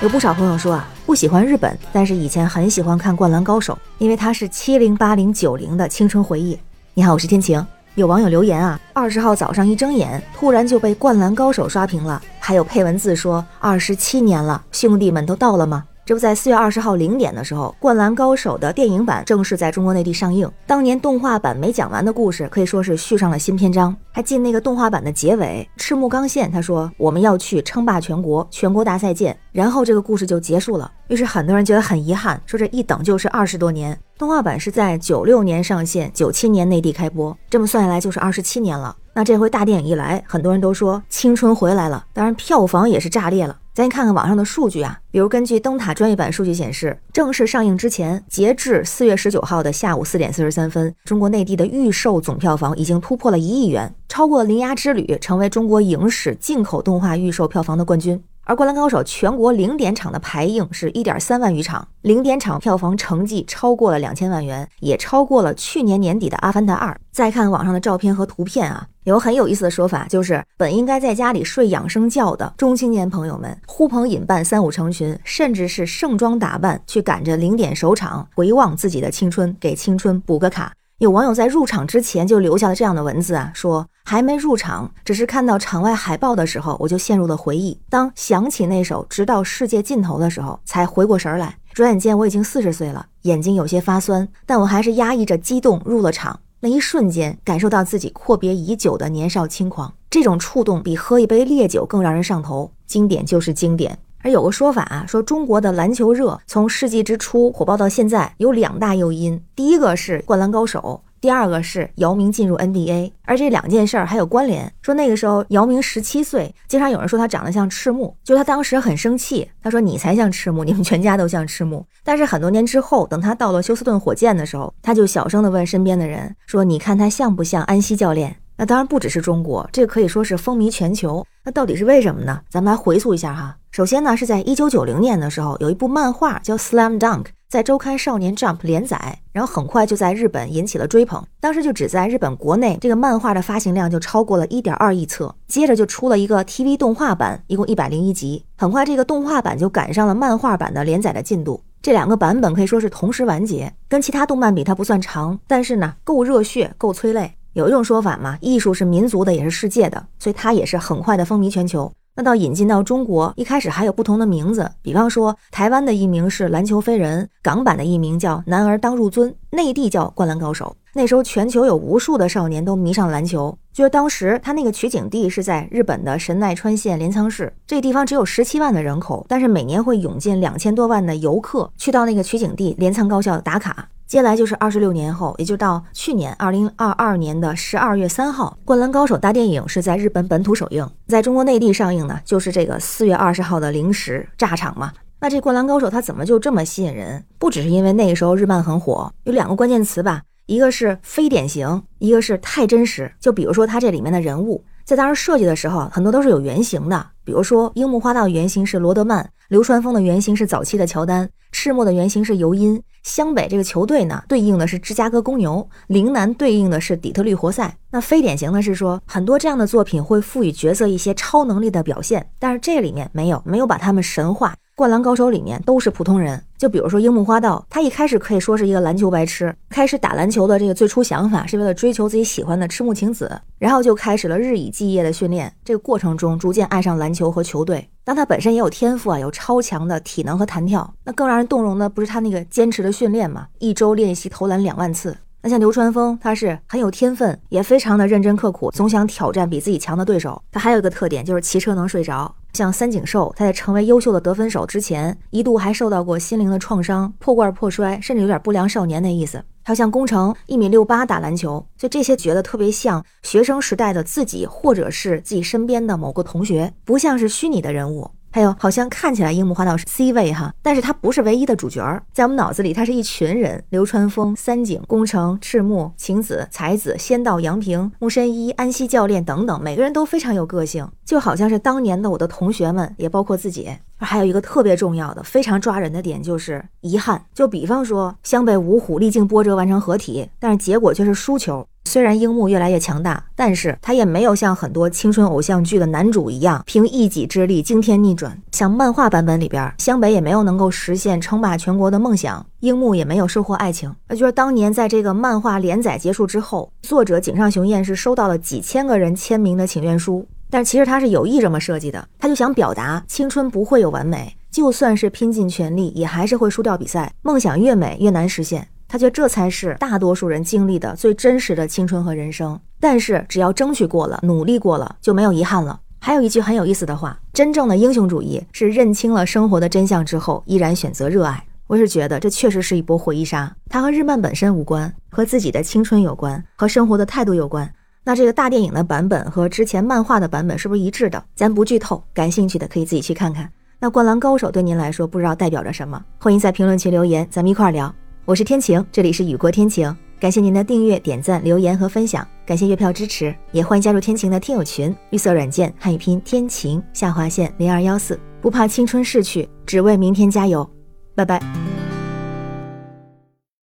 [0.00, 6.56] 有不少朋友说啊，不喜欢日本，但是以前很喜欢看《灌篮高手》，因为它是七零八零九零的青春回忆。
[6.94, 7.66] 你好，我是天晴。
[7.96, 15.84] 有网友留言啊，二十号早上一睁眼，突然就被《灌篮高手》刷屏了，还有配文字说二十七年了，兄弟们都到了吗？
[16.06, 20.50] 这不在四月二十号零点的时候，《灌篮高手》的电影版正式在中国内地上映。
[20.66, 23.94] 当年动画版没讲完的故事，可以说是续上了新篇章。
[24.10, 30.88] 还进那个动画版的结尾，赤木刚宪他说：“我们要去称霸全国，全国大赛见。”然后这个故事就结束了。
[31.08, 33.98] 于是很多人觉得很遗憾，说这一等就是二十多年。
[34.16, 38.94] 动画版是在九六年上线，九七年内地开播，这么算下来就是二十七年了。
[39.14, 43.58] 那这回大电影一来，很多人都说青春回来了，当然票房也是炸裂了。
[43.74, 58.22] 咱看看网上的数据啊，比如根据灯塔专业版数据显示，正式上映之前，截至四月十九号的下午四点四十三分，中国内地的预售总票房已经突破了一亿元，超过《铃芽之旅》，成为中国影史进口动画预售票房的冠军。
[58.48, 66.90] 而《灌篮高手》全国零点场的排映是一点三万余场，零点场票房成绩超过了两千万元，也超过了去年年底的《阿凡达二》。
[67.12, 80.72] 再看网上的照片和图片啊，有很有意思的说法，就是本应该在家里睡养生觉的中青年朋友们，呼朋引伴、三五成群，甚至是盛装打扮去赶着零点首场，回望自己的青春，给青春补个卡。
[80.98, 87.78] 有网友在入场之前就留下了这样的文字啊，说还没入场，只是看到场外海报的时候，我就陷入了回忆。
[87.88, 91.56] 当想起那首《直到世界尽头》的时候，才回过神来。
[91.72, 96.40] 转眼间我已经四十岁了，眼睛有些发酸，但我还是压抑着激动入了场。
[96.58, 102.72] 那一瞬间，感受到自己阔别已久的年少轻狂，这种触动比喝一杯烈酒更让人上头。
[102.88, 103.96] 经典就是经典。
[104.22, 109.40] 而有个说法啊，说中国的篮球热从世纪之初火爆到现在，有两大诱因。
[109.54, 113.12] 第一个是《灌篮高手》，第二个是姚明进入 NBA。
[113.24, 114.72] 而这两件事儿还有关联。
[114.82, 121.86] 说那个时候姚明十七岁，经常有人说他长得像赤木，就他当时很生气，他说你才像赤木，你们全家都像赤木。
[122.02, 131.24] 但是很多年之后，等他到了休斯顿火箭的时候，他就小声的问身边的人说：“你看他像不像安西教练？”那当然不只是中国，这可以说是风靡全球。
[131.44, 132.40] 那到底是为什么呢？
[132.50, 133.56] 咱们来回溯一下哈。
[133.78, 141.24] 首先呢，是在一九九零年的时候，有一部漫画叫《Slam Dunk》，在周刊少年 Jump 连载，然后很快就在日本引起了追捧。
[141.38, 145.32] 当时就只在日本国内，这个漫画的发行量就超过了一点二亿册。
[145.46, 148.44] 接着就出了一个 TV 动画版，一共一百零一集。
[148.56, 153.72] 很快这个动画版就赶上了漫画版的连载的进度，这两个版本可以说是同时完结。
[153.88, 157.32] 跟其他动漫比，它不算长，但是呢，够热血，够催泪。
[157.52, 161.92] 有一种说法嘛，艺术是民族的，也是世界的，所以它也是很快的风靡全球。
[162.18, 170.76] 那到引进到中国，一开始还有不同的名字，比方说台湾的译名是篮球飞人，港版的译名叫男儿当入樽，内地叫灌篮高手。
[170.94, 183.88] 那时候全球有无数的少年都迷上篮球，就是当时他那个取景地是在日本的神奈川县镰仓市，这地方只有十七万的人口，但是每年会涌进两千多万的游客去到那个取景地镰仓高校打卡。
[184.08, 194.94] 接下来就是二十六年后，也就到去年二零二二年的十二月三号，《灌篮高手》大电影是在日本本土首映，在中国内地上映呢，就是这个四月二十号的零时炸场嘛。
[195.20, 197.22] 那这《灌篮高手》它怎么就这么吸引人？
[197.38, 203.12] 不只是因为那个时候日漫很火，有两个关键词吧，一个是非典型，一个是太真实。
[203.20, 207.06] 就比如说它这里面的人物，在当时设计的时候，很多都是有原型的。
[207.22, 212.82] 比如说，樱木花道原型是罗德曼，流川枫的原型是早期的乔丹，赤木的原型是尤因。
[213.02, 217.76] 湘北这个球队呢，对应的是芝加哥公牛；陵南对应的是底特律活塞。
[217.90, 224.54] 那非典型的是说，很多这样的作品会赋予角色一些超能力的表现，但是这里面没有，没有把他们神化。
[224.78, 237.88] 灌篮高手里面都是普通人，就比如说樱木花道，他一开始可以说是一个篮球白痴，开始打篮球的这个最初想法是为了追求自己喜欢的赤木晴子，然后就开始了日以继夜的训练，这个过程中逐渐爱上篮球和球队。
[238.04, 245.16] 当他本身也有天赋啊，有超强的体能和弹跳，那更让人动容的不是他那个坚持的训练嘛，一周练习投篮两万次。
[245.42, 250.40] 那像流川枫，他是很有天分，也非常的认真刻苦，总想挑战比自己强的对手。
[250.52, 252.32] 他还有一个特点，就是骑车能睡着。
[252.58, 259.44] 像三井寿，他在成为优秀的得分手之前，一度还受到过心灵的创伤，破罐破摔，甚至有点不良少年那意思。
[259.62, 268.10] 还有像宫城，一米六八打篮球，就这些觉得特别像学生时代的自己，或者是自己身边的某个同学，不像是虚拟的人物。
[268.30, 283.70] 还有，好像看起来樱木花道是 C 位哈，但是他不是唯一的主角，在我们脑子里，他是一群人：流川枫、三井、宫城、赤木、晴子、才子、仙道、杨平、木深一、安西教练等等，每个人都非常有个性，就好像是当年的我的同学们，也包括自己。
[284.00, 291.66] 还有一个特别重要的、非常抓人的点就是遗憾，就比方说湘北五虎历经波折完成合体，但是结果却是输球。
[291.88, 298.38] 虽然樱木越来越强大，但是他也没有像很多青春偶像剧的男主一样，凭一己之力惊天逆转。
[298.52, 303.90] 像漫画版本里边，湘北也没有能够实现称霸全国的梦想，樱木也没有收获爱情。
[304.06, 317.10] 那就是当年在这个漫画连载结束之后，作者井上雄彦是收到了几千个人签名的请愿书，但其实他是有意这么设计的，他就想表达青春不会有完美，就算是拼尽全力，也还是会输掉比赛。
[317.22, 318.68] 梦想越美越难实现。
[318.88, 322.58] 他觉得这才是大多数人经历的最真实的青春和人生。
[322.80, 325.78] 但是只要争取过了，努力过了，就没有遗憾了。
[326.00, 331.44] 还有一句很有意思的话：真正的英雄主义是认清了生活的真相之后，依然选择热爱。
[331.66, 337.70] 我是觉得这确实是一波回忆杀，它和日漫本身无关，和自己的青春有关，和生活的态度有关。
[338.04, 341.22] 那这个大电影的版本和之前漫画的版本是不是一致的？
[341.34, 343.50] 咱不剧透，感兴趣的可以自己去看看。
[343.80, 346.02] 那《灌篮高手》对您来说不知道代表着什么？
[346.18, 347.94] 欢迎在评论区留言，咱们一块儿聊。
[348.28, 360.68] 我是天晴，这里是雨过天晴，感谢您的订阅、点赞、留言和分享，感谢月票支持，也欢迎加入天晴的听友群，绿色软件汉语拼天晴下划线零二幺四，不怕青春逝去，只为明天加油，
[361.14, 361.40] 拜拜。